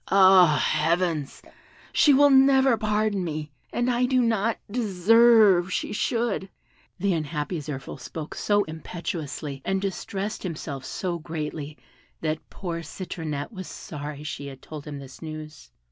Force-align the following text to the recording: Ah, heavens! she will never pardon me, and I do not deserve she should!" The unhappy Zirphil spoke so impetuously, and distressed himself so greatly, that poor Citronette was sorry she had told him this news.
Ah, 0.09 0.57
heavens! 0.71 1.43
she 1.93 2.11
will 2.11 2.31
never 2.31 2.75
pardon 2.75 3.23
me, 3.23 3.51
and 3.71 3.87
I 3.87 4.07
do 4.07 4.19
not 4.23 4.57
deserve 4.71 5.71
she 5.71 5.93
should!" 5.93 6.49
The 6.97 7.13
unhappy 7.13 7.59
Zirphil 7.59 7.99
spoke 7.99 8.33
so 8.33 8.63
impetuously, 8.63 9.61
and 9.63 9.79
distressed 9.79 10.41
himself 10.41 10.85
so 10.85 11.19
greatly, 11.19 11.77
that 12.21 12.49
poor 12.49 12.81
Citronette 12.81 13.51
was 13.51 13.67
sorry 13.67 14.23
she 14.23 14.47
had 14.47 14.59
told 14.63 14.85
him 14.87 14.97
this 14.97 15.21
news. 15.21 15.69